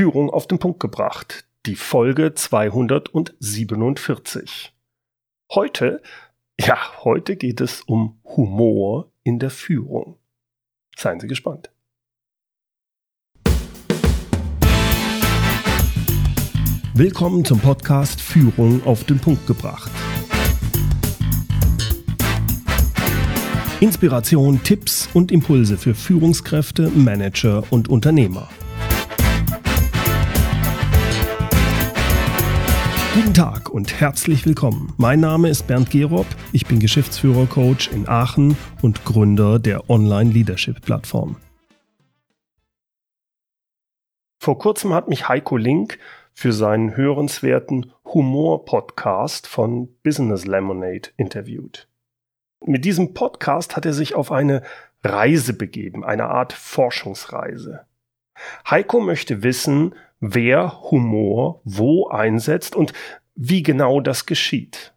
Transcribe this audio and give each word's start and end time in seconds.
Führung 0.00 0.30
auf 0.30 0.46
den 0.46 0.58
Punkt 0.58 0.80
gebracht. 0.80 1.44
Die 1.66 1.74
Folge 1.74 2.32
247. 2.32 4.72
Heute, 5.52 6.00
ja, 6.58 6.78
heute 7.04 7.36
geht 7.36 7.60
es 7.60 7.82
um 7.82 8.18
Humor 8.24 9.12
in 9.24 9.38
der 9.38 9.50
Führung. 9.50 10.16
Seien 10.96 11.20
Sie 11.20 11.26
gespannt. 11.26 11.70
Willkommen 16.94 17.44
zum 17.44 17.60
Podcast 17.60 18.22
Führung 18.22 18.82
auf 18.86 19.04
den 19.04 19.18
Punkt 19.18 19.46
gebracht. 19.46 19.92
Inspiration, 23.80 24.62
Tipps 24.62 25.10
und 25.12 25.30
Impulse 25.30 25.76
für 25.76 25.94
Führungskräfte, 25.94 26.88
Manager 26.88 27.70
und 27.70 27.88
Unternehmer. 27.88 28.48
Guten 33.12 33.34
Tag 33.34 33.70
und 33.70 34.00
herzlich 34.00 34.46
willkommen. 34.46 34.94
Mein 34.96 35.18
Name 35.18 35.48
ist 35.48 35.66
Bernd 35.66 35.90
Gerob, 35.90 36.26
ich 36.52 36.66
bin 36.66 36.78
Geschäftsführer-Coach 36.78 37.90
in 37.90 38.08
Aachen 38.08 38.56
und 38.82 39.04
Gründer 39.04 39.58
der 39.58 39.90
Online-Leadership-Plattform. 39.90 41.34
Vor 44.38 44.58
kurzem 44.58 44.94
hat 44.94 45.08
mich 45.08 45.28
Heiko 45.28 45.56
Link 45.56 45.98
für 46.34 46.52
seinen 46.52 46.96
hörenswerten 46.96 47.92
Humor-Podcast 48.04 49.48
von 49.48 49.88
Business 50.04 50.46
Lemonade 50.46 51.10
interviewt. 51.16 51.88
Mit 52.64 52.84
diesem 52.84 53.12
Podcast 53.12 53.74
hat 53.74 53.86
er 53.86 53.92
sich 53.92 54.14
auf 54.14 54.30
eine 54.30 54.62
Reise 55.02 55.52
begeben, 55.52 56.04
eine 56.04 56.26
Art 56.26 56.52
Forschungsreise. 56.52 57.86
Heiko 58.68 59.00
möchte 59.00 59.42
wissen, 59.42 59.94
wer 60.20 60.82
Humor 60.90 61.60
wo 61.64 62.08
einsetzt 62.08 62.76
und 62.76 62.92
wie 63.34 63.62
genau 63.62 64.00
das 64.00 64.26
geschieht. 64.26 64.94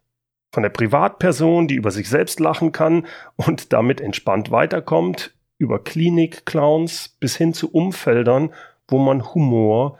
Von 0.52 0.62
der 0.62 0.70
Privatperson, 0.70 1.66
die 1.66 1.74
über 1.74 1.90
sich 1.90 2.08
selbst 2.08 2.38
lachen 2.40 2.72
kann 2.72 3.06
und 3.36 3.72
damit 3.72 4.00
entspannt 4.00 4.50
weiterkommt, 4.50 5.34
über 5.58 5.82
Klinik-Clowns 5.82 7.16
bis 7.20 7.36
hin 7.36 7.54
zu 7.54 7.72
Umfeldern, 7.72 8.52
wo 8.86 8.98
man 8.98 9.34
Humor 9.34 9.98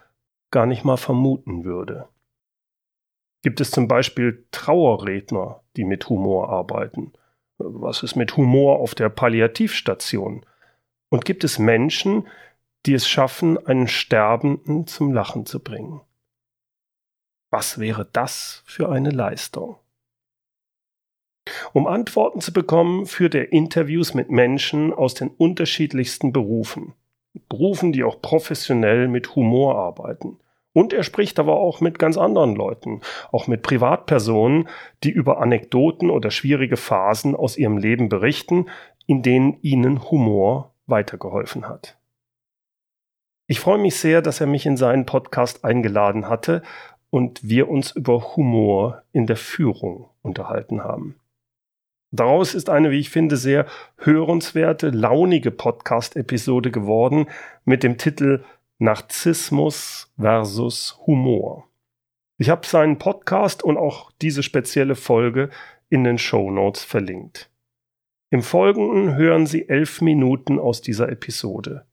gar 0.51 0.67
nicht 0.67 0.85
mal 0.85 0.97
vermuten 0.97 1.65
würde. 1.65 2.09
Gibt 3.43 3.61
es 3.61 3.71
zum 3.71 3.89
Beispiel 3.89 4.47
Trauerredner, 4.53 5.63
die 5.77 5.85
mit 5.85 6.09
Humor 6.09 6.51
arbeiten? 6.51 7.13
Was 7.59 8.03
ist 8.03 8.15
mit 8.15 8.37
Humor 8.37 8.79
auf 8.79 8.95
der 8.95 9.09
Palliativstation? 9.09 10.47
Und 11.09 11.25
gibt 11.25 11.45
es 11.45 11.59
Menschen, 11.59 12.27
die 12.87 12.95
es 12.95 13.09
schaffen, 13.09 13.65
einen 13.67 13.89
Sterbenden 13.89 14.87
zum 14.87 15.13
Lachen 15.13 15.47
zu 15.47 15.61
bringen? 15.61 16.01
Was 17.51 17.79
wäre 17.79 18.09
das 18.13 18.63
für 18.67 18.91
eine 18.91 19.11
Leistung? 19.11 19.77
Um 21.73 21.87
Antworten 21.87 22.41
zu 22.41 22.53
bekommen, 22.53 23.07
führt 23.07 23.35
er 23.35 23.53
Interviews 23.53 24.15
mit 24.15 24.31
Menschen 24.31 24.93
aus 24.93 25.15
den 25.15 25.29
unterschiedlichsten 25.29 26.33
Berufen. 26.33 26.95
Berufen, 27.49 27.93
die 27.93 28.05
auch 28.05 28.23
professionell 28.23 29.09
mit 29.09 29.35
Humor 29.35 29.77
arbeiten. 29.77 30.39
Und 30.73 30.93
er 30.93 31.05
spricht 31.05 31.39
aber 31.39 31.57
auch 31.57 31.81
mit 31.81 31.99
ganz 31.99 32.17
anderen 32.17 32.57
Leuten, 32.57 33.01
auch 33.31 33.47
mit 33.47 33.63
Privatpersonen, 33.63 34.69
die 35.05 35.11
über 35.11 35.41
Anekdoten 35.41 36.11
oder 36.11 36.31
schwierige 36.31 36.77
Phasen 36.77 37.37
aus 37.37 37.57
ihrem 37.57 37.79
Leben 37.79 38.09
berichten, 38.09 38.67
in 39.07 39.23
denen 39.23 39.59
ihnen 39.63 40.11
Humor 40.11 40.75
weitergeholfen 40.87 41.69
hat. 41.69 41.97
Ich 43.47 43.61
freue 43.61 43.79
mich 43.79 43.97
sehr, 43.97 44.23
dass 44.23 44.41
er 44.41 44.47
mich 44.47 44.65
in 44.65 44.79
seinen 44.79 45.05
Podcast 45.05 45.65
eingeladen 45.65 46.29
hatte 46.29 46.63
und 47.11 47.47
wir 47.47 47.69
uns 47.69 47.91
über 47.91 48.37
Humor 48.37 49.03
in 49.13 49.27
der 49.27 49.37
Führung 49.37 50.09
unterhalten 50.23 50.83
haben. 50.83 51.21
Daraus 52.11 52.55
ist 52.55 52.71
eine, 52.71 52.91
wie 52.91 53.01
ich 53.01 53.11
finde, 53.11 53.37
sehr 53.37 53.67
hörenswerte, 53.99 54.91
launige 54.91 55.51
Podcast-Episode 55.51 56.71
geworden 56.71 57.27
mit 57.65 57.83
dem 57.83 57.99
Titel 57.99 58.45
Narzissmus 58.79 60.13
versus 60.19 60.99
Humor. 61.07 61.69
Ich 62.39 62.51
habe 62.51 62.67
seinen 62.67 62.99
Podcast 62.99 63.63
und 63.63 63.77
auch 63.77 64.11
diese 64.23 64.43
spezielle 64.43 64.95
Folge 64.95 65.51
in 65.91 66.03
den 66.05 66.19
Show 66.19 66.51
Notes 66.51 66.83
verlinkt. 66.83 67.51
Im 68.31 68.43
Folgenden 68.43 69.17
hören 69.17 69.47
Sie 69.47 69.69
elf 69.69 70.01
Minuten 70.01 70.59
aus 70.59 70.81
dieser 70.81 71.11
Episode. 71.11 71.85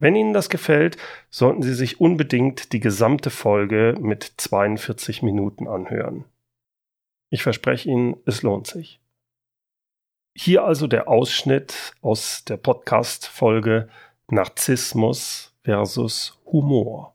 Wenn 0.00 0.16
Ihnen 0.16 0.32
das 0.32 0.48
gefällt, 0.48 0.96
sollten 1.28 1.62
Sie 1.62 1.74
sich 1.74 2.00
unbedingt 2.00 2.72
die 2.72 2.80
gesamte 2.80 3.28
Folge 3.28 3.94
mit 4.00 4.32
42 4.38 5.22
Minuten 5.22 5.68
anhören. 5.68 6.24
Ich 7.28 7.42
verspreche 7.42 7.90
Ihnen, 7.90 8.16
es 8.24 8.42
lohnt 8.42 8.66
sich. 8.66 8.98
Hier 10.34 10.64
also 10.64 10.86
der 10.86 11.06
Ausschnitt 11.06 11.92
aus 12.00 12.44
der 12.46 12.56
Podcast-Folge 12.56 13.90
Narzissmus 14.30 15.52
versus 15.64 16.38
Humor. 16.46 17.14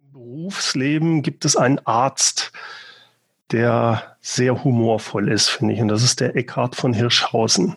Im 0.00 0.12
Berufsleben 0.12 1.22
gibt 1.22 1.46
es 1.46 1.56
einen 1.56 1.78
Arzt, 1.86 2.52
der 3.52 4.16
sehr 4.20 4.64
humorvoll 4.64 5.30
ist, 5.32 5.48
finde 5.48 5.72
ich. 5.72 5.80
Und 5.80 5.88
das 5.88 6.02
ist 6.02 6.20
der 6.20 6.36
Eckhard 6.36 6.76
von 6.76 6.92
Hirschhausen. 6.92 7.76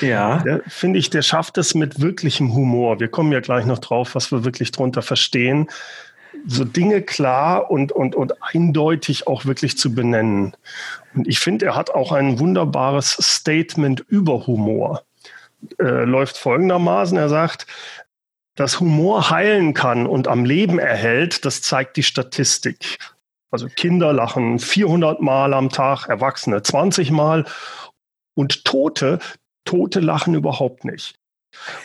Ja. 0.00 0.44
Finde 0.68 0.98
ich, 0.98 1.10
der 1.10 1.22
schafft 1.22 1.58
es 1.58 1.74
mit 1.74 2.00
wirklichem 2.00 2.54
Humor. 2.54 3.00
Wir 3.00 3.08
kommen 3.08 3.32
ja 3.32 3.40
gleich 3.40 3.66
noch 3.66 3.78
drauf, 3.78 4.14
was 4.14 4.32
wir 4.32 4.44
wirklich 4.44 4.72
drunter 4.72 5.02
verstehen. 5.02 5.68
So 6.46 6.64
Dinge 6.64 7.02
klar 7.02 7.70
und, 7.70 7.92
und, 7.92 8.14
und 8.14 8.34
eindeutig 8.42 9.26
auch 9.26 9.44
wirklich 9.44 9.78
zu 9.78 9.94
benennen. 9.94 10.56
Und 11.14 11.28
ich 11.28 11.38
finde, 11.38 11.66
er 11.66 11.76
hat 11.76 11.90
auch 11.90 12.12
ein 12.12 12.38
wunderbares 12.38 13.16
Statement 13.20 14.04
über 14.08 14.46
Humor. 14.46 15.04
Äh, 15.78 16.04
läuft 16.04 16.36
folgendermaßen. 16.36 17.16
Er 17.16 17.28
sagt, 17.28 17.66
dass 18.54 18.80
Humor 18.80 19.30
heilen 19.30 19.74
kann 19.74 20.06
und 20.06 20.28
am 20.28 20.44
Leben 20.44 20.78
erhält, 20.78 21.44
das 21.44 21.62
zeigt 21.62 21.96
die 21.96 22.02
Statistik. 22.02 22.98
Also 23.50 23.68
Kinder 23.68 24.12
lachen 24.12 24.58
400 24.58 25.20
Mal 25.20 25.54
am 25.54 25.70
Tag, 25.70 26.08
Erwachsene 26.08 26.62
20 26.62 27.10
Mal 27.10 27.44
und 28.34 28.64
Tote, 28.64 29.20
Tote 29.64 30.00
lachen 30.00 30.34
überhaupt 30.34 30.84
nicht. 30.84 31.18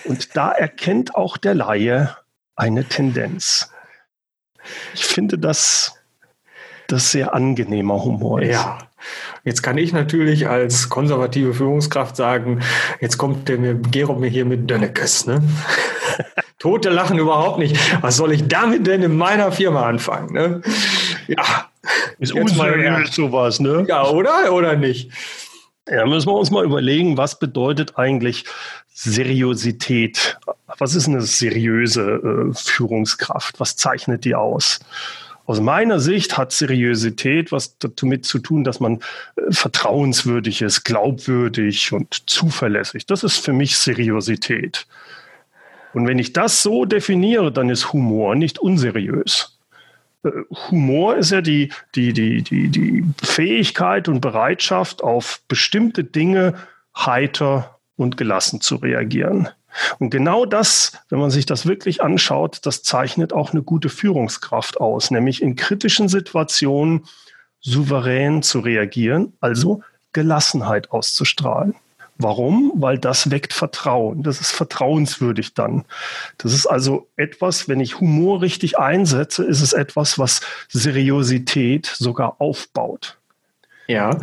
Und 0.06 0.36
da 0.36 0.52
erkennt 0.52 1.16
auch 1.16 1.38
der 1.38 1.56
Laie 1.56 2.16
eine 2.56 2.86
Tendenz. 2.86 3.72
Ich 4.94 5.06
finde, 5.06 5.38
dass 5.38 5.96
das 6.88 7.12
sehr 7.12 7.34
angenehmer 7.34 8.04
Humor 8.04 8.42
ist. 8.42 8.52
Ja. 8.52 8.80
Jetzt 9.46 9.62
kann 9.64 9.78
ich 9.78 9.94
natürlich 9.94 10.48
als 10.50 10.90
konservative 10.90 11.54
Führungskraft 11.54 12.16
sagen, 12.16 12.62
jetzt 13.00 13.18
kommt 13.18 13.48
der 13.48 13.58
mir, 13.58 13.76
Gerob 13.76 14.20
mir 14.20 14.28
hier 14.28 14.46
mit 14.46 14.70
Dönnekes, 14.70 15.26
ne? 15.26 15.42
Tote 16.60 16.90
lachen 16.90 17.18
überhaupt 17.18 17.58
nicht. 17.58 17.78
Was 18.02 18.18
soll 18.18 18.34
ich 18.34 18.50
damit 18.50 18.86
denn 18.86 19.02
in 19.02 19.16
meiner 19.16 19.54
Firma 19.54 19.88
anfangen? 19.88 20.34
Ne? 20.34 20.62
Ja. 21.28 21.70
Ist 22.20 22.34
unseriös 22.34 23.16
sowas, 23.16 23.62
ne? 23.62 23.86
Ja, 23.88 24.06
oder? 24.10 24.52
Oder 24.52 24.76
nicht? 24.76 25.10
Ja, 25.92 26.06
müssen 26.06 26.28
wir 26.28 26.36
uns 26.36 26.52
mal 26.52 26.64
überlegen, 26.64 27.18
was 27.18 27.40
bedeutet 27.40 27.98
eigentlich 27.98 28.46
Seriosität? 28.94 30.38
Was 30.78 30.94
ist 30.94 31.08
eine 31.08 31.22
seriöse 31.22 32.52
äh, 32.52 32.54
Führungskraft? 32.54 33.60
Was 33.60 33.76
zeichnet 33.76 34.24
die 34.24 34.36
aus? 34.36 34.80
Aus 35.48 35.60
meiner 35.60 36.00
Sicht 36.00 36.38
hat 36.38 36.52
Seriosität 36.52 37.52
was 37.52 37.78
damit 37.80 38.24
zu 38.26 38.38
tun, 38.38 38.64
dass 38.64 38.80
man 38.80 39.00
äh, 39.36 39.52
vertrauenswürdig 39.52 40.62
ist, 40.62 40.84
glaubwürdig 40.84 41.92
und 41.92 42.30
zuverlässig. 42.30 43.08
Das 43.08 43.24
ist 43.24 43.44
für 43.44 43.54
mich 43.54 43.78
Seriosität. 43.78 44.86
Und 45.94 46.06
wenn 46.06 46.20
ich 46.20 46.34
das 46.34 46.62
so 46.62 46.86
definiere, 46.86 47.52
dann 47.52 47.70
ist 47.70 47.94
Humor 47.94 48.36
nicht 48.36 48.60
unseriös. 48.60 49.59
Humor 50.70 51.16
ist 51.16 51.32
ja 51.32 51.42
die, 51.42 51.72
die, 51.96 52.14
die, 52.14 52.42
die, 52.42 52.68
die 52.68 53.06
Fähigkeit 53.24 54.08
und 54.08 54.22
Bereitschaft, 54.22 55.04
auf 55.04 55.42
bestimmte 55.48 56.04
Dinge 56.04 56.56
heiter 56.98 57.80
und 57.96 58.18
gelassen 58.18 58.62
zu 58.62 58.76
reagieren. 58.76 59.50
Und 60.00 60.10
genau 60.10 60.46
das, 60.46 60.94
wenn 61.10 61.20
man 61.20 61.30
sich 61.30 61.46
das 61.46 61.66
wirklich 61.66 62.02
anschaut, 62.02 62.60
das 62.64 62.84
zeichnet 62.84 63.34
auch 63.34 63.52
eine 63.52 63.62
gute 63.62 63.90
Führungskraft 63.90 64.80
aus, 64.82 65.12
nämlich 65.12 65.42
in 65.42 65.56
kritischen 65.56 66.10
Situationen 66.10 67.06
souverän 67.62 68.42
zu 68.42 68.60
reagieren, 68.60 69.34
also 69.40 69.84
Gelassenheit 70.12 70.92
auszustrahlen. 70.92 71.76
Warum? 72.22 72.74
Weil 72.76 72.98
das 72.98 73.32
weckt 73.32 73.54
Vertrauen. 73.54 74.24
Das 74.24 74.42
ist 74.42 74.52
vertrauenswürdig 74.52 75.54
dann. 75.54 75.86
Das 76.38 76.54
ist 76.54 76.68
also 76.68 77.08
etwas, 77.16 77.70
wenn 77.70 77.80
ich 77.80 78.02
Humor 78.02 78.42
richtig 78.42 78.78
einsetze, 78.78 79.46
ist 79.46 79.62
es 79.62 79.72
etwas, 79.72 80.20
was 80.20 80.42
Seriosität 80.68 81.86
sogar 81.86 82.36
aufbaut. 82.40 83.18
Ja, 83.88 84.20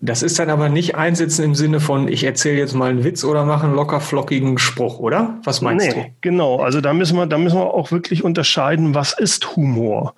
Das 0.00 0.22
ist 0.22 0.38
dann 0.38 0.50
aber 0.50 0.68
nicht 0.68 0.96
einsetzen 0.96 1.44
im 1.44 1.54
Sinne 1.54 1.80
von, 1.80 2.08
ich 2.08 2.24
erzähle 2.24 2.58
jetzt 2.58 2.74
mal 2.74 2.90
einen 2.90 3.04
Witz 3.04 3.24
oder 3.24 3.44
mache 3.44 3.64
einen 3.64 3.74
locker 3.74 4.00
flockigen 4.00 4.58
Spruch, 4.58 4.98
oder? 4.98 5.38
Was 5.44 5.62
meinst 5.62 5.88
nee, 5.88 5.94
du? 5.94 6.06
Genau, 6.20 6.60
also 6.60 6.82
da 6.82 6.92
müssen 6.92 7.16
wir, 7.16 7.26
da 7.26 7.38
müssen 7.38 7.58
wir 7.58 7.72
auch 7.72 7.90
wirklich 7.90 8.22
unterscheiden, 8.22 8.94
was 8.94 9.18
ist 9.18 9.56
Humor? 9.56 10.14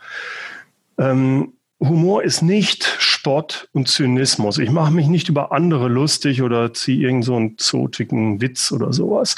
Ähm, 0.98 1.52
Humor 1.81 2.23
ist 2.23 2.43
nicht 2.43 2.84
Spott 2.99 3.69
und 3.73 3.88
Zynismus. 3.88 4.58
Ich 4.58 4.70
mache 4.70 4.93
mich 4.93 5.08
nicht 5.08 5.28
über 5.28 5.52
andere 5.52 5.88
lustig 5.88 6.43
oder 6.43 6.73
ziehe 6.73 7.06
irgend 7.06 7.25
so 7.25 7.50
zotigen 7.58 8.40
Witz 8.40 8.73
oder 8.73 8.93
sowas. 8.93 9.37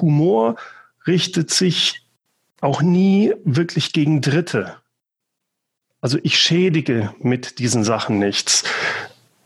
Humor 0.00 0.56
richtet 1.06 1.50
sich 1.50 2.02
auch 2.60 2.82
nie 2.82 3.32
wirklich 3.44 3.92
gegen 3.92 4.20
Dritte. 4.20 4.76
Also 6.00 6.18
ich 6.22 6.38
schädige 6.38 7.14
mit 7.20 7.58
diesen 7.58 7.84
Sachen 7.84 8.18
nichts. 8.18 8.64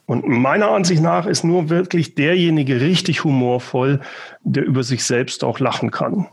Und 0.06 0.26
meiner 0.26 0.70
Ansicht 0.70 1.00
nach 1.00 1.26
ist 1.26 1.44
nur 1.44 1.70
wirklich 1.70 2.14
derjenige 2.14 2.80
richtig 2.80 3.24
humorvoll, 3.24 4.00
der 4.42 4.64
über 4.64 4.82
sich 4.82 5.04
selbst 5.04 5.44
auch 5.44 5.60
lachen 5.60 5.90
kann. 5.90 6.26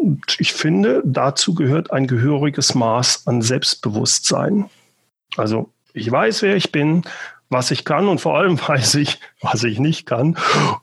Und 0.00 0.36
ich 0.38 0.54
finde, 0.54 1.02
dazu 1.04 1.54
gehört 1.54 1.92
ein 1.92 2.06
gehöriges 2.06 2.74
Maß 2.74 3.26
an 3.26 3.42
Selbstbewusstsein. 3.42 4.70
Also 5.36 5.70
ich 5.92 6.10
weiß, 6.10 6.42
wer 6.42 6.56
ich 6.56 6.72
bin, 6.72 7.02
was 7.48 7.72
ich 7.72 7.84
kann 7.84 8.08
und 8.08 8.20
vor 8.20 8.38
allem 8.38 8.58
weiß 8.68 8.94
ich, 8.96 9.20
was 9.40 9.64
ich 9.64 9.78
nicht 9.78 10.06
kann. 10.06 10.36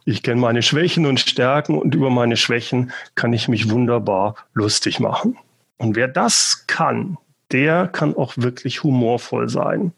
Ich 0.05 0.23
kenne 0.23 0.41
meine 0.41 0.61
Schwächen 0.61 1.05
und 1.05 1.19
Stärken 1.19 1.77
und 1.77 1.95
über 1.95 2.09
meine 2.09 2.38
Schwächen 2.38 2.91
kann 3.15 3.33
ich 3.33 3.47
mich 3.47 3.69
wunderbar 3.69 4.35
lustig 4.53 4.99
machen. 4.99 5.38
Und 5.77 5.95
wer 5.95 6.07
das 6.07 6.65
kann, 6.67 7.17
der 7.51 7.88
kann 7.88 8.15
auch 8.15 8.33
wirklich 8.35 8.83
humorvoll 8.83 9.47
sein. 9.49 9.94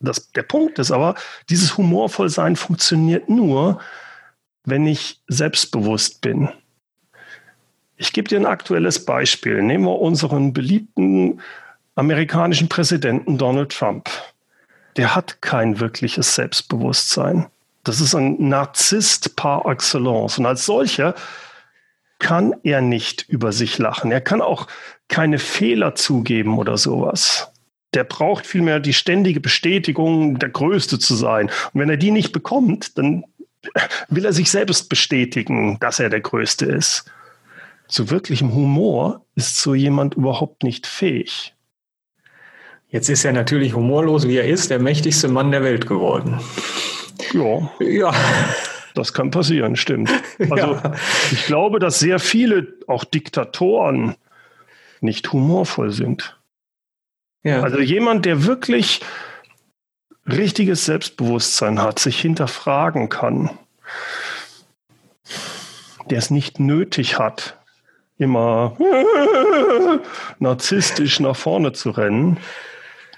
Das, 0.00 0.30
der 0.32 0.44
Punkt 0.44 0.78
ist 0.78 0.92
aber, 0.92 1.16
dieses 1.50 1.76
Humorvollsein 1.76 2.56
funktioniert 2.56 3.28
nur, 3.28 3.80
wenn 4.64 4.86
ich 4.86 5.20
selbstbewusst 5.26 6.20
bin. 6.20 6.48
Ich 7.96 8.12
gebe 8.12 8.28
dir 8.28 8.38
ein 8.38 8.46
aktuelles 8.46 9.04
Beispiel. 9.04 9.60
Nehmen 9.60 9.84
wir 9.84 9.98
unseren 9.98 10.52
beliebten 10.52 11.40
amerikanischen 11.98 12.68
Präsidenten 12.68 13.38
Donald 13.38 13.72
Trump. 13.72 14.08
Der 14.96 15.16
hat 15.16 15.42
kein 15.42 15.80
wirkliches 15.80 16.36
Selbstbewusstsein. 16.36 17.46
Das 17.82 18.00
ist 18.00 18.14
ein 18.14 18.48
Narzisst 18.48 19.34
par 19.34 19.66
excellence. 19.66 20.38
Und 20.38 20.46
als 20.46 20.64
solcher 20.64 21.16
kann 22.20 22.54
er 22.62 22.82
nicht 22.82 23.28
über 23.28 23.52
sich 23.52 23.78
lachen. 23.78 24.12
Er 24.12 24.20
kann 24.20 24.40
auch 24.40 24.68
keine 25.08 25.40
Fehler 25.40 25.96
zugeben 25.96 26.58
oder 26.58 26.76
sowas. 26.76 27.50
Der 27.94 28.04
braucht 28.04 28.46
vielmehr 28.46 28.78
die 28.78 28.94
ständige 28.94 29.40
Bestätigung, 29.40 30.38
der 30.38 30.50
Größte 30.50 31.00
zu 31.00 31.16
sein. 31.16 31.46
Und 31.72 31.80
wenn 31.80 31.90
er 31.90 31.96
die 31.96 32.12
nicht 32.12 32.32
bekommt, 32.32 32.96
dann 32.96 33.24
will 34.08 34.24
er 34.24 34.32
sich 34.32 34.52
selbst 34.52 34.88
bestätigen, 34.88 35.78
dass 35.80 35.98
er 35.98 36.10
der 36.10 36.20
Größte 36.20 36.66
ist. 36.66 37.10
Zu 37.88 38.10
wirklichem 38.10 38.54
Humor 38.54 39.24
ist 39.34 39.56
so 39.56 39.74
jemand 39.74 40.14
überhaupt 40.14 40.62
nicht 40.62 40.86
fähig. 40.86 41.54
Jetzt 42.90 43.10
ist 43.10 43.24
er 43.24 43.32
natürlich 43.32 43.74
humorlos, 43.74 44.26
wie 44.26 44.36
er 44.36 44.46
ist, 44.46 44.70
der 44.70 44.78
mächtigste 44.78 45.28
Mann 45.28 45.50
der 45.50 45.62
Welt 45.62 45.86
geworden. 45.86 46.40
Ja. 47.32 47.70
Ja. 47.80 48.14
Das 48.94 49.12
kann 49.12 49.30
passieren, 49.30 49.76
stimmt. 49.76 50.10
Also 50.50 50.74
ja. 50.74 50.94
ich 51.32 51.46
glaube, 51.46 51.80
dass 51.80 51.98
sehr 51.98 52.20
viele, 52.20 52.68
auch 52.86 53.04
Diktatoren, 53.04 54.14
nicht 55.00 55.32
humorvoll 55.32 55.90
sind. 55.90 56.38
Ja. 57.42 57.62
Also 57.62 57.80
jemand, 57.80 58.24
der 58.24 58.44
wirklich 58.44 59.00
richtiges 60.26 60.84
Selbstbewusstsein 60.84 61.82
hat, 61.82 61.98
sich 61.98 62.20
hinterfragen 62.20 63.08
kann, 63.08 63.50
der 66.10 66.18
es 66.18 66.30
nicht 66.30 66.60
nötig 66.60 67.18
hat, 67.18 67.58
immer 68.16 68.76
narzisstisch 70.38 71.20
nach 71.20 71.36
vorne 71.36 71.72
zu 71.72 71.90
rennen. 71.90 72.38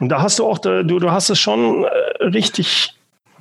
Und 0.00 0.08
da 0.08 0.23
hast 0.23 0.38
du 0.38 0.47
auch, 0.47 0.58
du, 0.58 0.82
du 0.82 1.11
hast 1.11 1.31
es 1.31 1.38
schon 1.38 1.85
äh, 1.85 2.25
richtig 2.25 2.94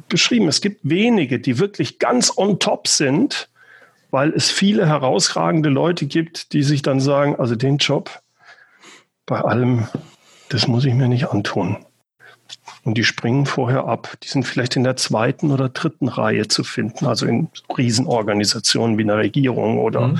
beschrieben. 0.10 0.48
Es 0.48 0.62
gibt 0.62 0.82
wenige, 0.84 1.40
die 1.40 1.58
wirklich 1.58 2.00
ganz 2.00 2.34
on 2.38 2.60
top 2.60 2.88
sind, 2.88 3.50
weil 4.12 4.32
es 4.32 4.52
viele 4.52 4.86
herausragende 4.86 5.70
Leute 5.70 6.06
gibt, 6.06 6.54
die 6.54 6.64
sich 6.64 6.82
dann 6.82 7.00
sagen, 7.00 7.36
also 7.38 7.56
den 7.56 7.78
Job 7.78 8.22
bei 9.26 9.40
allem, 9.40 9.88
das 10.50 10.68
muss 10.68 10.86
ich 10.86 10.94
mir 10.94 11.08
nicht 11.08 11.30
antun. 11.30 11.78
Und 12.84 12.98
die 12.98 13.04
springen 13.04 13.46
vorher 13.46 13.86
ab. 13.86 14.16
Die 14.24 14.28
sind 14.28 14.44
vielleicht 14.44 14.76
in 14.76 14.84
der 14.84 14.96
zweiten 14.96 15.52
oder 15.52 15.70
dritten 15.70 16.08
Reihe 16.08 16.48
zu 16.48 16.64
finden, 16.64 17.06
also 17.06 17.26
in 17.26 17.50
Riesenorganisationen 17.78 18.98
wie 18.98 19.04
einer 19.04 19.18
Regierung 19.18 19.80
oder 19.80 20.10
mhm. 20.10 20.20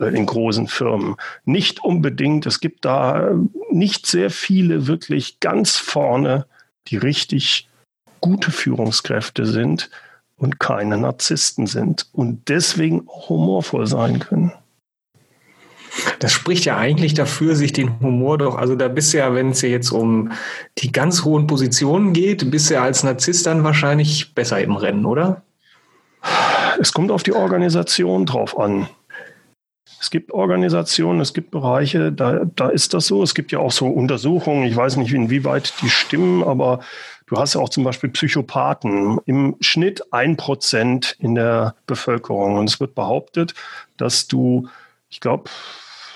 Äh, 0.00 0.16
in 0.16 0.26
großen 0.26 0.68
Firmen. 0.68 1.16
Nicht 1.44 1.82
unbedingt. 1.82 2.46
Es 2.46 2.60
gibt 2.60 2.84
da 2.84 3.30
nicht 3.70 4.06
sehr 4.06 4.30
viele 4.30 4.86
wirklich 4.86 5.40
ganz 5.40 5.76
vorne, 5.76 6.46
die 6.86 6.96
richtig 6.96 7.68
gute 8.20 8.50
Führungskräfte 8.50 9.44
sind 9.46 9.90
und 10.36 10.60
keine 10.60 10.96
Narzissten 10.96 11.66
sind 11.66 12.06
und 12.12 12.48
deswegen 12.48 13.08
auch 13.08 13.28
humorvoll 13.28 13.86
sein 13.86 14.20
können. 14.20 14.52
Das 16.18 16.32
spricht 16.32 16.64
ja 16.64 16.76
eigentlich 16.76 17.14
dafür, 17.14 17.54
sich 17.54 17.72
den 17.72 18.00
Humor 18.00 18.38
doch, 18.38 18.56
also 18.56 18.74
da 18.74 18.88
bist 18.88 19.12
du 19.12 19.18
ja, 19.18 19.34
wenn 19.34 19.50
es 19.50 19.62
ja 19.62 19.68
jetzt 19.68 19.90
um 19.90 20.32
die 20.78 20.92
ganz 20.92 21.24
hohen 21.24 21.46
Positionen 21.46 22.12
geht, 22.12 22.50
bist 22.50 22.70
du 22.70 22.74
ja 22.74 22.82
als 22.82 23.02
Narzisst 23.02 23.46
dann 23.46 23.64
wahrscheinlich 23.64 24.34
besser 24.34 24.60
im 24.60 24.76
Rennen, 24.76 25.04
oder? 25.04 25.42
Es 26.80 26.92
kommt 26.92 27.10
auf 27.10 27.22
die 27.22 27.32
Organisation 27.32 28.26
drauf 28.26 28.58
an. 28.58 28.88
Es 30.00 30.10
gibt 30.10 30.32
Organisationen, 30.32 31.20
es 31.20 31.34
gibt 31.34 31.50
Bereiche, 31.50 32.12
da, 32.12 32.44
da 32.54 32.68
ist 32.68 32.94
das 32.94 33.06
so. 33.06 33.22
Es 33.22 33.34
gibt 33.34 33.50
ja 33.50 33.58
auch 33.58 33.72
so 33.72 33.86
Untersuchungen, 33.86 34.64
ich 34.64 34.76
weiß 34.76 34.96
nicht, 34.96 35.12
inwieweit 35.12 35.74
die 35.82 35.90
stimmen, 35.90 36.44
aber 36.44 36.80
du 37.26 37.36
hast 37.36 37.54
ja 37.54 37.60
auch 37.60 37.68
zum 37.68 37.84
Beispiel 37.84 38.10
Psychopathen. 38.10 39.18
Im 39.26 39.56
Schnitt 39.60 40.12
ein 40.12 40.36
Prozent 40.36 41.16
in 41.18 41.34
der 41.34 41.74
Bevölkerung. 41.86 42.58
Und 42.58 42.68
es 42.68 42.78
wird 42.78 42.94
behauptet, 42.94 43.54
dass 43.96 44.28
du, 44.28 44.68
ich 45.08 45.20
glaube, 45.20 45.50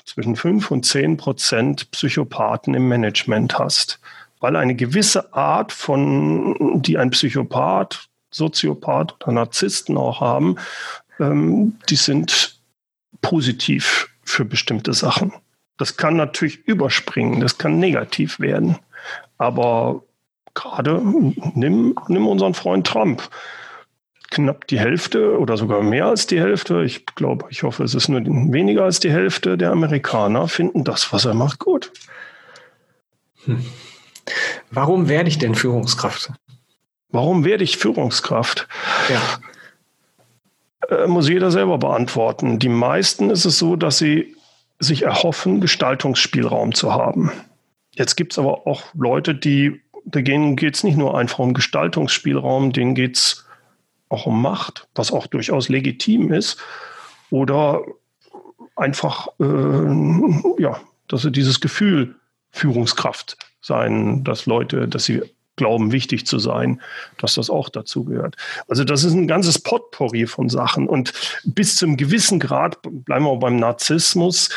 zwischen 0.04 0.36
fünf 0.36 0.70
und 0.70 0.84
zehn 0.84 1.16
Prozent 1.16 1.90
Psychopathen 1.90 2.74
im 2.74 2.88
Management 2.88 3.58
hast. 3.58 4.00
Weil 4.40 4.56
eine 4.56 4.74
gewisse 4.74 5.32
Art 5.34 5.72
von, 5.72 6.82
die 6.82 6.98
ein 6.98 7.10
Psychopath, 7.10 8.08
Soziopath 8.30 9.14
oder 9.22 9.32
Narzissten 9.32 9.96
auch 9.96 10.20
haben, 10.20 10.56
ähm, 11.20 11.78
die 11.88 11.96
sind 11.96 12.58
positiv 13.20 14.08
für 14.24 14.44
bestimmte 14.44 14.94
Sachen. 14.94 15.32
Das 15.78 15.96
kann 15.96 16.16
natürlich 16.16 16.66
überspringen, 16.66 17.40
das 17.40 17.58
kann 17.58 17.78
negativ 17.78 18.40
werden. 18.40 18.78
Aber 19.38 20.02
gerade 20.54 21.00
nimm, 21.54 21.94
nimm 22.08 22.26
unseren 22.26 22.54
Freund 22.54 22.86
Trump. 22.86 23.28
Knapp 24.32 24.66
die 24.66 24.80
Hälfte 24.80 25.38
oder 25.38 25.56
sogar 25.56 25.82
mehr 25.82 26.06
als 26.06 26.26
die 26.26 26.40
Hälfte, 26.40 26.82
ich 26.82 27.04
glaube, 27.06 27.46
ich 27.50 27.62
hoffe, 27.62 27.84
es 27.84 27.94
ist 27.94 28.08
nur 28.08 28.24
weniger 28.24 28.84
als 28.84 28.98
die 28.98 29.12
Hälfte 29.12 29.58
der 29.58 29.70
Amerikaner, 29.70 30.48
finden 30.48 30.84
das, 30.84 31.12
was 31.12 31.26
er 31.26 31.34
macht, 31.34 31.58
gut. 31.58 31.92
Hm. 33.44 33.64
Warum 34.70 35.08
werde 35.08 35.28
ich 35.28 35.38
denn 35.38 35.54
Führungskraft? 35.54 36.32
Warum 37.10 37.44
werde 37.44 37.62
ich 37.62 37.76
Führungskraft? 37.76 38.68
Ja 39.08 39.20
äh, 40.88 41.06
muss 41.06 41.28
jeder 41.28 41.50
selber 41.50 41.78
beantworten. 41.78 42.58
Die 42.58 42.68
meisten 42.68 43.30
ist 43.30 43.44
es 43.44 43.58
so, 43.58 43.76
dass 43.76 43.98
sie 43.98 44.34
sich 44.78 45.02
erhoffen, 45.02 45.60
Gestaltungsspielraum 45.60 46.74
zu 46.74 46.92
haben. 46.92 47.30
Jetzt 47.94 48.16
gibt 48.16 48.32
es 48.32 48.38
aber 48.38 48.66
auch 48.66 48.82
Leute, 48.94 49.34
die, 49.34 49.80
denen 50.04 50.56
geht 50.56 50.74
es 50.74 50.84
nicht 50.84 50.96
nur 50.96 51.16
einfach 51.16 51.38
um 51.38 51.54
Gestaltungsspielraum, 51.54 52.72
denen 52.72 52.94
geht 52.94 53.16
es 53.16 53.46
auch 54.12 54.26
um 54.26 54.40
Macht, 54.42 54.88
was 54.94 55.10
auch 55.12 55.26
durchaus 55.26 55.68
legitim 55.68 56.32
ist. 56.32 56.58
Oder 57.30 57.82
einfach, 58.76 59.28
äh, 59.40 60.62
ja, 60.62 60.80
dass 61.08 61.22
sie 61.22 61.32
dieses 61.32 61.60
Gefühl 61.60 62.16
Führungskraft 62.50 63.36
sein, 63.60 64.24
dass 64.24 64.46
Leute, 64.46 64.86
dass 64.88 65.04
sie 65.04 65.22
glauben, 65.56 65.92
wichtig 65.92 66.26
zu 66.26 66.38
sein, 66.38 66.80
dass 67.18 67.34
das 67.34 67.50
auch 67.50 67.68
dazu 67.68 68.04
gehört. 68.04 68.36
Also 68.68 68.84
das 68.84 69.04
ist 69.04 69.12
ein 69.12 69.28
ganzes 69.28 69.58
Potpourri 69.58 70.26
von 70.26 70.48
Sachen. 70.48 70.88
Und 70.88 71.12
bis 71.44 71.76
zum 71.76 71.96
gewissen 71.96 72.40
Grad, 72.40 72.78
bleiben 72.82 73.24
wir 73.24 73.30
auch 73.30 73.40
beim 73.40 73.56
Narzissmus, 73.56 74.50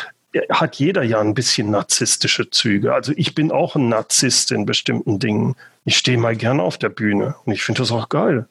hat 0.50 0.76
jeder 0.76 1.04
ja 1.04 1.20
ein 1.20 1.34
bisschen 1.34 1.70
narzisstische 1.70 2.50
Züge. 2.50 2.94
Also 2.94 3.14
ich 3.16 3.36
bin 3.36 3.52
auch 3.52 3.76
ein 3.76 3.90
Narzisst 3.90 4.52
in 4.52 4.66
bestimmten 4.66 5.20
Dingen. 5.20 5.56
Ich 5.86 5.98
stehe 5.98 6.18
mal 6.18 6.36
gerne 6.36 6.64
auf 6.64 6.78
der 6.78 6.90
Bühne 6.90 7.36
und 7.46 7.54
ich 7.54 7.64
finde 7.64 7.82
das 7.82 7.92
auch 7.92 8.10
geil, 8.10 8.48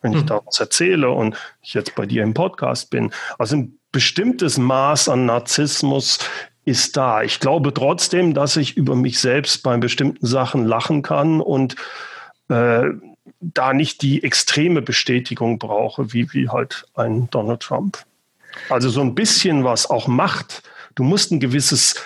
wenn 0.00 0.12
ich 0.12 0.20
hm. 0.20 0.26
da 0.26 0.40
was 0.44 0.60
erzähle 0.60 1.10
und 1.10 1.36
ich 1.62 1.74
jetzt 1.74 1.94
bei 1.94 2.06
dir 2.06 2.22
im 2.22 2.34
Podcast 2.34 2.90
bin. 2.90 3.12
Also 3.38 3.56
ein 3.56 3.78
bestimmtes 3.92 4.58
Maß 4.58 5.08
an 5.08 5.26
Narzissmus 5.26 6.18
ist 6.64 6.96
da. 6.96 7.22
Ich 7.22 7.40
glaube 7.40 7.72
trotzdem, 7.72 8.34
dass 8.34 8.56
ich 8.56 8.76
über 8.76 8.94
mich 8.94 9.18
selbst 9.18 9.62
bei 9.62 9.76
bestimmten 9.78 10.26
Sachen 10.26 10.66
lachen 10.66 11.02
kann 11.02 11.40
und 11.40 11.76
äh, 12.48 12.84
da 13.40 13.72
nicht 13.72 14.02
die 14.02 14.22
extreme 14.22 14.82
Bestätigung 14.82 15.58
brauche, 15.58 16.12
wie, 16.12 16.32
wie 16.32 16.48
halt 16.48 16.86
ein 16.94 17.30
Donald 17.30 17.60
Trump. 17.60 17.98
Also 18.68 18.88
so 18.90 19.00
ein 19.00 19.14
bisschen 19.14 19.64
was 19.64 19.88
auch 19.88 20.08
Macht. 20.08 20.62
Du 20.94 21.04
musst 21.04 21.30
ein 21.30 21.40
gewisses, 21.40 22.02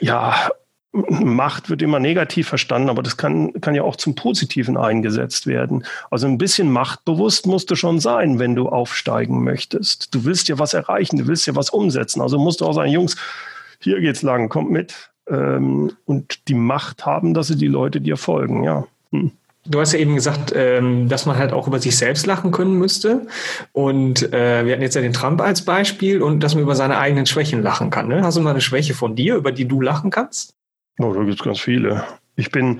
ja, 0.00 0.50
Macht 0.92 1.70
wird 1.70 1.82
immer 1.82 2.00
negativ 2.00 2.48
verstanden, 2.48 2.90
aber 2.90 3.02
das 3.04 3.16
kann, 3.16 3.52
kann 3.60 3.76
ja 3.76 3.84
auch 3.84 3.94
zum 3.94 4.16
Positiven 4.16 4.76
eingesetzt 4.76 5.46
werden. 5.46 5.84
Also 6.10 6.26
ein 6.26 6.36
bisschen 6.36 6.70
machtbewusst 6.70 7.46
musst 7.46 7.70
du 7.70 7.76
schon 7.76 8.00
sein, 8.00 8.40
wenn 8.40 8.56
du 8.56 8.68
aufsteigen 8.68 9.44
möchtest. 9.44 10.12
Du 10.12 10.24
willst 10.24 10.48
ja 10.48 10.58
was 10.58 10.74
erreichen, 10.74 11.18
du 11.18 11.28
willst 11.28 11.46
ja 11.46 11.54
was 11.54 11.70
umsetzen. 11.70 12.20
Also 12.20 12.38
musst 12.38 12.60
du 12.60 12.66
auch 12.66 12.72
sagen, 12.72 12.90
Jungs, 12.90 13.16
hier 13.78 14.00
geht's 14.00 14.22
lang, 14.22 14.48
kommt 14.48 14.72
mit. 14.72 15.12
Ähm, 15.28 15.92
und 16.06 16.48
die 16.48 16.54
Macht 16.54 17.06
haben, 17.06 17.34
dass 17.34 17.46
sie 17.46 17.56
die 17.56 17.68
Leute 17.68 18.00
dir 18.00 18.16
folgen, 18.16 18.64
ja. 18.64 18.84
Hm. 19.12 19.30
Du 19.66 19.78
hast 19.78 19.92
ja 19.92 19.98
eben 19.98 20.14
gesagt, 20.14 20.52
ähm, 20.56 21.08
dass 21.08 21.26
man 21.26 21.36
halt 21.36 21.52
auch 21.52 21.68
über 21.68 21.78
sich 21.78 21.96
selbst 21.96 22.26
lachen 22.26 22.50
können 22.50 22.78
müsste. 22.78 23.26
Und 23.72 24.32
äh, 24.32 24.64
wir 24.64 24.72
hatten 24.72 24.82
jetzt 24.82 24.94
ja 24.96 25.02
den 25.02 25.12
Trump 25.12 25.40
als 25.40 25.64
Beispiel 25.64 26.22
und 26.22 26.40
dass 26.40 26.54
man 26.54 26.64
über 26.64 26.74
seine 26.74 26.98
eigenen 26.98 27.26
Schwächen 27.26 27.62
lachen 27.62 27.90
kann. 27.90 28.08
Ne? 28.08 28.22
Hast 28.22 28.38
du 28.38 28.40
mal 28.40 28.50
eine 28.50 28.62
Schwäche 28.62 28.94
von 28.94 29.14
dir, 29.14 29.36
über 29.36 29.52
die 29.52 29.68
du 29.68 29.82
lachen 29.82 30.10
kannst? 30.10 30.54
Oh, 31.00 31.14
da 31.14 31.20
gibt 31.20 31.40
es 31.40 31.44
ganz 31.44 31.60
viele. 31.60 32.04
Ich 32.36 32.50
bin, 32.50 32.78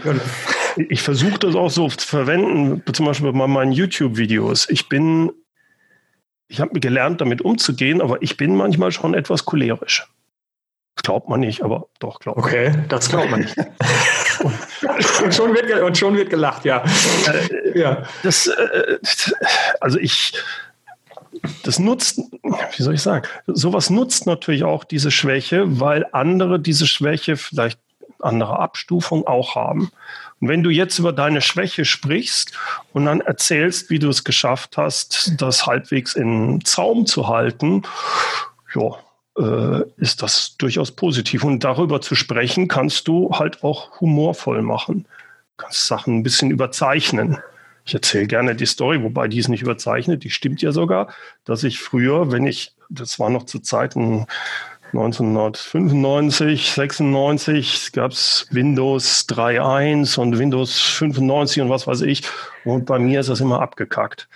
ich 0.90 1.00
versuche 1.00 1.38
das 1.38 1.54
auch 1.54 1.70
so 1.70 1.88
zu 1.88 2.06
verwenden, 2.06 2.82
zum 2.92 3.06
Beispiel 3.06 3.32
bei 3.32 3.46
meinen 3.46 3.72
YouTube-Videos. 3.72 4.68
Ich 4.68 4.90
bin, 4.90 5.32
ich 6.48 6.60
habe 6.60 6.78
gelernt, 6.80 7.22
damit 7.22 7.40
umzugehen, 7.40 8.02
aber 8.02 8.20
ich 8.22 8.36
bin 8.36 8.56
manchmal 8.56 8.92
schon 8.92 9.14
etwas 9.14 9.46
cholerisch. 9.46 10.06
Das 10.96 11.04
glaubt 11.04 11.30
man 11.30 11.40
nicht, 11.40 11.62
aber 11.62 11.86
doch, 11.98 12.20
glaubt 12.20 12.36
man. 12.36 12.46
Okay, 12.46 12.74
das 12.90 13.08
glaubt 13.08 13.30
man 13.30 13.40
nicht. 13.40 13.56
und, 15.24 15.34
schon 15.34 15.54
wird, 15.54 15.82
und 15.82 15.96
schon 15.96 16.14
wird 16.14 16.28
gelacht, 16.28 16.66
ja. 16.66 16.84
Äh, 17.26 17.78
ja. 17.78 18.02
Das, 18.22 18.48
äh, 18.48 18.98
also 19.80 19.98
ich, 19.98 20.34
das 21.64 21.78
nutzt, 21.78 22.20
wie 22.76 22.82
soll 22.82 22.94
ich 22.94 23.02
sagen, 23.02 23.26
sowas 23.46 23.88
nutzt 23.88 24.26
natürlich 24.26 24.64
auch 24.64 24.84
diese 24.84 25.10
Schwäche, 25.10 25.80
weil 25.80 26.04
andere 26.12 26.60
diese 26.60 26.86
Schwäche 26.86 27.38
vielleicht 27.38 27.80
andere 28.22 28.58
Abstufung 28.58 29.26
auch 29.26 29.54
haben. 29.54 29.90
Und 30.40 30.48
wenn 30.48 30.62
du 30.62 30.70
jetzt 30.70 30.98
über 30.98 31.12
deine 31.12 31.42
Schwäche 31.42 31.84
sprichst 31.84 32.52
und 32.92 33.04
dann 33.04 33.20
erzählst, 33.20 33.90
wie 33.90 33.98
du 33.98 34.08
es 34.08 34.24
geschafft 34.24 34.76
hast, 34.76 35.40
das 35.40 35.66
halbwegs 35.66 36.14
in 36.14 36.64
Zaum 36.64 37.06
zu 37.06 37.28
halten, 37.28 37.82
ja, 38.74 38.96
äh, 39.38 39.84
ist 39.96 40.22
das 40.22 40.56
durchaus 40.56 40.92
positiv. 40.92 41.44
Und 41.44 41.64
darüber 41.64 42.00
zu 42.00 42.14
sprechen, 42.14 42.68
kannst 42.68 43.08
du 43.08 43.32
halt 43.32 43.62
auch 43.62 44.00
humorvoll 44.00 44.62
machen. 44.62 45.06
Du 45.56 45.64
kannst 45.64 45.86
Sachen 45.86 46.18
ein 46.18 46.22
bisschen 46.22 46.50
überzeichnen. 46.50 47.38
Ich 47.84 47.94
erzähle 47.94 48.26
gerne 48.26 48.54
die 48.54 48.66
Story, 48.66 49.02
wobei 49.02 49.28
die 49.28 49.38
ist 49.38 49.48
nicht 49.48 49.62
überzeichnet, 49.62 50.22
die 50.22 50.30
stimmt 50.30 50.62
ja 50.62 50.72
sogar, 50.72 51.08
dass 51.44 51.64
ich 51.64 51.80
früher, 51.80 52.30
wenn 52.30 52.46
ich, 52.46 52.74
das 52.88 53.18
war 53.18 53.30
noch 53.30 53.44
zu 53.44 53.58
Zeiten 53.60 54.26
1995, 54.92 56.72
96 56.72 57.92
gab 57.92 58.10
es 58.10 58.46
Windows 58.50 59.26
3.1 59.28 60.18
und 60.18 60.38
Windows 60.38 60.80
95 60.80 61.62
und 61.62 61.70
was 61.70 61.86
weiß 61.86 62.02
ich. 62.02 62.22
Und 62.64 62.86
bei 62.86 62.98
mir 62.98 63.20
ist 63.20 63.28
das 63.28 63.40
immer 63.40 63.62
abgekackt. 63.62 64.28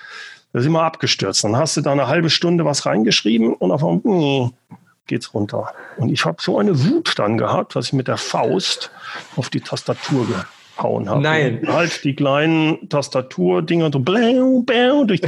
Das 0.52 0.62
ist 0.62 0.68
immer 0.68 0.84
abgestürzt. 0.84 1.42
Dann 1.42 1.56
hast 1.56 1.76
du 1.76 1.80
da 1.80 1.90
eine 1.90 2.06
halbe 2.06 2.30
Stunde 2.30 2.64
was 2.64 2.86
reingeschrieben 2.86 3.54
und 3.54 3.72
auf 3.72 3.84
einmal 3.84 4.52
geht's 5.06 5.34
runter. 5.34 5.72
Und 5.96 6.10
ich 6.10 6.24
habe 6.24 6.36
so 6.40 6.58
eine 6.58 6.84
Wut 6.84 7.18
dann 7.18 7.36
gehabt, 7.38 7.74
dass 7.74 7.86
ich 7.86 7.92
mit 7.92 8.06
der 8.06 8.16
Faust 8.16 8.90
auf 9.36 9.50
die 9.50 9.60
Tastatur 9.60 10.26
gehauen 10.76 11.08
habe. 11.08 11.20
Nein. 11.20 11.58
Und 11.60 11.72
halt 11.72 12.04
die 12.04 12.14
kleinen 12.14 12.88
Tastaturdinger 12.88 13.90
so 13.92 13.98
bläu, 13.98 14.62
bläu 14.62 15.04
durch 15.04 15.20
die 15.20 15.26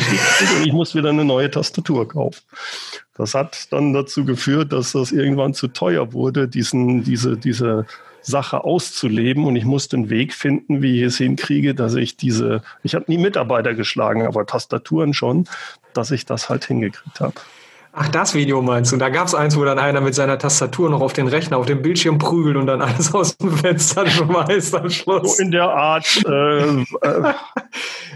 und 0.56 0.66
ich 0.66 0.72
muss 0.72 0.94
wieder 0.94 1.10
eine 1.10 1.24
neue 1.24 1.50
Tastatur 1.50 2.08
kaufen. 2.08 2.40
Das 3.16 3.34
hat 3.34 3.72
dann 3.72 3.92
dazu 3.92 4.24
geführt, 4.24 4.72
dass 4.72 4.92
das 4.92 5.12
irgendwann 5.12 5.54
zu 5.54 5.68
teuer 5.68 6.12
wurde, 6.12 6.48
diesen, 6.48 7.02
diese, 7.02 7.36
diese 7.36 7.86
Sache 8.22 8.64
auszuleben. 8.64 9.44
Und 9.44 9.56
ich 9.56 9.64
musste 9.64 9.96
einen 9.96 10.10
Weg 10.10 10.34
finden, 10.34 10.82
wie 10.82 10.98
ich 10.98 11.06
es 11.06 11.18
hinkriege, 11.18 11.74
dass 11.74 11.94
ich 11.94 12.16
diese, 12.16 12.62
ich 12.82 12.94
habe 12.94 13.06
nie 13.08 13.18
Mitarbeiter 13.18 13.74
geschlagen, 13.74 14.26
aber 14.26 14.46
Tastaturen 14.46 15.14
schon, 15.14 15.48
dass 15.94 16.10
ich 16.10 16.26
das 16.26 16.48
halt 16.48 16.64
hingekriegt 16.66 17.20
habe. 17.20 17.34
Ach, 17.98 18.08
das 18.08 18.34
Video 18.34 18.60
meinst 18.60 18.92
du? 18.92 18.98
Da 18.98 19.08
gab 19.08 19.26
es 19.26 19.34
eins, 19.34 19.56
wo 19.56 19.64
dann 19.64 19.78
einer 19.78 20.02
mit 20.02 20.14
seiner 20.14 20.38
Tastatur 20.38 20.90
noch 20.90 21.00
auf 21.00 21.14
den 21.14 21.28
Rechner, 21.28 21.56
auf 21.56 21.64
dem 21.64 21.80
Bildschirm 21.80 22.18
prügelt 22.18 22.58
und 22.58 22.66
dann 22.66 22.82
alles 22.82 23.14
aus 23.14 23.38
dem 23.38 23.50
Fenster 23.56 24.06
schmeißt 24.06 24.74
am 24.74 24.90
Schluss. 24.90 25.38
So 25.38 25.42
in 25.42 25.50
der 25.50 25.70
Art. 25.70 26.22
Äh, 26.26 26.82
äh, 26.82 27.34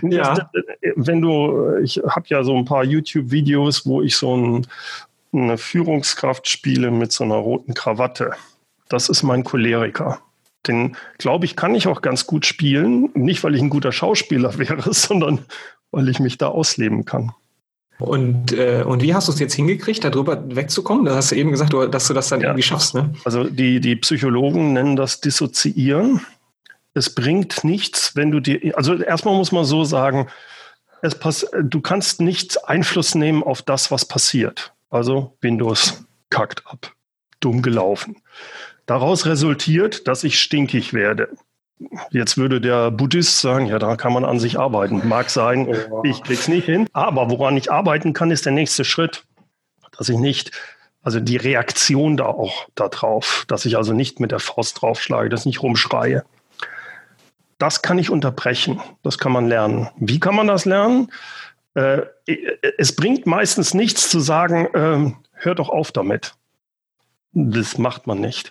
ja. 0.02 0.50
Wenn 0.96 1.22
du, 1.22 1.78
ich 1.82 1.96
habe 2.06 2.26
ja 2.26 2.44
so 2.44 2.58
ein 2.58 2.66
paar 2.66 2.84
YouTube-Videos, 2.84 3.86
wo 3.86 4.02
ich 4.02 4.16
so 4.16 4.36
ein, 4.36 4.66
eine 5.32 5.56
Führungskraft 5.56 6.46
spiele 6.46 6.90
mit 6.90 7.10
so 7.10 7.24
einer 7.24 7.36
roten 7.36 7.72
Krawatte. 7.72 8.32
Das 8.90 9.08
ist 9.08 9.22
mein 9.22 9.44
Choleriker. 9.44 10.18
Den, 10.66 10.94
glaube 11.16 11.46
ich, 11.46 11.56
kann 11.56 11.74
ich 11.74 11.86
auch 11.88 12.02
ganz 12.02 12.26
gut 12.26 12.44
spielen. 12.44 13.08
Nicht, 13.14 13.42
weil 13.44 13.54
ich 13.54 13.62
ein 13.62 13.70
guter 13.70 13.92
Schauspieler 13.92 14.58
wäre, 14.58 14.92
sondern 14.92 15.46
weil 15.90 16.10
ich 16.10 16.20
mich 16.20 16.36
da 16.36 16.48
ausleben 16.48 17.06
kann. 17.06 17.32
Und, 18.00 18.52
äh, 18.52 18.82
und 18.86 19.02
wie 19.02 19.14
hast 19.14 19.28
du 19.28 19.32
es 19.32 19.38
jetzt 19.38 19.54
hingekriegt, 19.54 20.04
darüber 20.04 20.42
wegzukommen? 20.54 21.04
Da 21.04 21.14
hast 21.14 21.30
du 21.30 21.36
eben 21.36 21.50
gesagt, 21.50 21.72
dass 21.72 22.08
du 22.08 22.14
das 22.14 22.28
dann 22.28 22.40
ja. 22.40 22.48
irgendwie 22.48 22.62
schaffst. 22.62 22.94
Ne? 22.94 23.14
Also 23.24 23.44
die, 23.44 23.80
die 23.80 23.96
Psychologen 23.96 24.72
nennen 24.72 24.96
das 24.96 25.20
Dissoziieren. 25.20 26.20
Es 26.94 27.14
bringt 27.14 27.62
nichts, 27.62 28.16
wenn 28.16 28.30
du 28.30 28.40
dir, 28.40 28.76
also 28.76 28.94
erstmal 28.96 29.36
muss 29.36 29.52
man 29.52 29.64
so 29.64 29.84
sagen, 29.84 30.28
es 31.02 31.14
pass, 31.14 31.46
du 31.62 31.80
kannst 31.80 32.20
nicht 32.20 32.68
Einfluss 32.68 33.14
nehmen 33.14 33.42
auf 33.42 33.62
das, 33.62 33.90
was 33.90 34.04
passiert. 34.04 34.72
Also 34.90 35.36
Windows 35.40 36.04
kackt 36.30 36.66
ab. 36.66 36.92
Dumm 37.40 37.62
gelaufen. 37.62 38.16
Daraus 38.86 39.24
resultiert, 39.26 40.08
dass 40.08 40.24
ich 40.24 40.40
stinkig 40.40 40.92
werde. 40.92 41.28
Jetzt 42.10 42.36
würde 42.36 42.60
der 42.60 42.90
Buddhist 42.90 43.40
sagen, 43.40 43.66
ja, 43.66 43.78
da 43.78 43.96
kann 43.96 44.12
man 44.12 44.24
an 44.24 44.38
sich 44.38 44.58
arbeiten. 44.58 45.08
Mag 45.08 45.30
sein, 45.30 45.66
oh. 45.90 46.02
ich 46.04 46.22
krieg's 46.22 46.48
nicht 46.48 46.66
hin. 46.66 46.86
Aber 46.92 47.30
woran 47.30 47.56
ich 47.56 47.72
arbeiten 47.72 48.12
kann, 48.12 48.30
ist 48.30 48.44
der 48.44 48.52
nächste 48.52 48.84
Schritt, 48.84 49.24
dass 49.96 50.08
ich 50.08 50.18
nicht, 50.18 50.52
also 51.02 51.20
die 51.20 51.38
Reaktion 51.38 52.16
da 52.16 52.26
auch 52.26 52.66
darauf, 52.74 53.44
dass 53.48 53.64
ich 53.64 53.76
also 53.76 53.94
nicht 53.94 54.20
mit 54.20 54.30
der 54.30 54.40
Faust 54.40 54.82
draufschlage, 54.82 55.30
dass 55.30 55.40
ich 55.40 55.46
nicht 55.46 55.62
rumschreie. 55.62 56.24
Das 57.58 57.82
kann 57.82 57.98
ich 57.98 58.10
unterbrechen. 58.10 58.80
Das 59.02 59.18
kann 59.18 59.32
man 59.32 59.46
lernen. 59.46 59.88
Wie 59.96 60.20
kann 60.20 60.34
man 60.34 60.46
das 60.46 60.64
lernen? 60.66 61.10
Äh, 61.74 62.02
es 62.78 62.94
bringt 62.94 63.26
meistens 63.26 63.74
nichts 63.74 64.10
zu 64.10 64.20
sagen, 64.20 64.66
äh, 64.74 65.14
hör 65.32 65.54
doch 65.54 65.68
auf 65.68 65.92
damit. 65.92 66.34
Das 67.32 67.78
macht 67.78 68.06
man 68.06 68.20
nicht. 68.20 68.50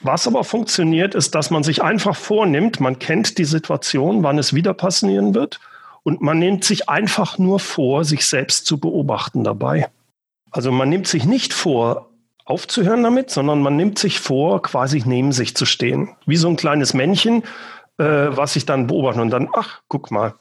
Was 0.00 0.26
aber 0.26 0.44
funktioniert, 0.44 1.14
ist, 1.14 1.34
dass 1.34 1.50
man 1.50 1.62
sich 1.62 1.82
einfach 1.82 2.16
vornimmt, 2.16 2.80
man 2.80 2.98
kennt 2.98 3.38
die 3.38 3.44
Situation, 3.44 4.22
wann 4.22 4.38
es 4.38 4.54
wieder 4.54 4.74
passieren 4.74 5.34
wird 5.34 5.60
und 6.02 6.20
man 6.20 6.38
nimmt 6.38 6.64
sich 6.64 6.88
einfach 6.88 7.38
nur 7.38 7.58
vor, 7.58 8.04
sich 8.04 8.26
selbst 8.26 8.66
zu 8.66 8.78
beobachten 8.78 9.42
dabei. 9.42 9.88
Also 10.50 10.70
man 10.70 10.88
nimmt 10.88 11.06
sich 11.08 11.24
nicht 11.24 11.52
vor, 11.52 12.10
aufzuhören 12.44 13.02
damit, 13.02 13.30
sondern 13.30 13.60
man 13.60 13.76
nimmt 13.76 13.98
sich 13.98 14.20
vor, 14.20 14.62
quasi 14.62 15.02
neben 15.04 15.32
sich 15.32 15.56
zu 15.56 15.66
stehen. 15.66 16.10
Wie 16.26 16.36
so 16.36 16.48
ein 16.48 16.56
kleines 16.56 16.94
Männchen, 16.94 17.42
äh, 17.98 18.04
was 18.04 18.52
sich 18.52 18.66
dann 18.66 18.86
beobachtet 18.86 19.22
und 19.22 19.30
dann, 19.30 19.48
ach, 19.52 19.80
guck 19.88 20.10
mal, 20.10 20.34